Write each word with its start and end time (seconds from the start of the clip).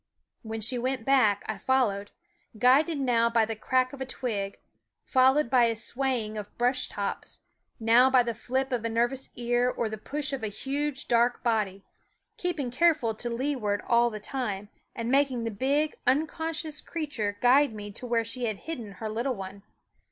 When 0.41 0.61
she 0.61 0.79
went 0.79 1.05
back 1.05 1.43
I 1.45 1.59
followed, 1.59 2.09
guided 2.57 2.97
now 2.99 3.29
by 3.29 3.45
the 3.45 3.55
crack 3.55 3.93
of 3.93 4.01
a 4.01 4.05
twig, 4.07 4.57
now 5.13 5.43
by 5.43 5.65
a 5.65 5.75
sway 5.75 6.25
ing 6.25 6.39
of 6.39 6.57
brush 6.57 6.89
tops, 6.89 7.41
now 7.79 8.09
by 8.09 8.23
the 8.23 8.33
flip 8.33 8.71
of 8.71 8.83
a 8.83 8.89
nervous 8.89 9.29
ear 9.35 9.69
or 9.69 9.89
the 9.89 9.99
push 9.99 10.33
of 10.33 10.41
a 10.41 10.47
huge 10.47 11.07
dark 11.07 11.43
body, 11.43 11.83
keeping 12.35 12.71
carefully 12.71 13.13
uenaw/s 13.13 13.25
M 13.27 13.31
^ 13.31 13.35
SCHOOL 13.35 13.35
OP 13.35 13.39
leeward 13.39 13.81
all 13.87 14.09
the 14.09 14.19
time, 14.19 14.69
and 14.95 15.11
making 15.11 15.43
the 15.43 15.51
big 15.51 15.95
unconscious 16.07 16.81
creature 16.81 17.37
guide 17.39 17.71
me 17.71 17.91
to 17.91 18.07
where 18.07 18.23
she 18.25 18.45
had 18.45 18.57
hidden 18.65 18.93
her 18.93 19.07
little 19.07 19.35
one. 19.35 19.61